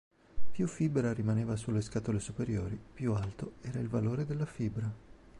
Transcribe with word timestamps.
Più 0.49 0.65
fibra 0.65 1.13
rimaneva 1.13 1.55
sulle 1.55 1.81
scatole 1.83 2.19
superiori, 2.19 2.75
più 2.75 3.13
alto 3.13 3.51
era 3.61 3.77
il 3.79 3.87
valore 3.87 4.25
della 4.25 4.47
fibra. 4.47 4.91